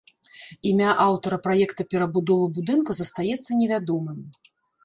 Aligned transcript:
Імя 0.69 0.93
аўтара 1.03 1.37
праекта 1.47 1.81
перабудовы 1.93 2.49
будынка 2.57 2.91
застаецца 3.01 3.49
невядомым. 3.63 4.19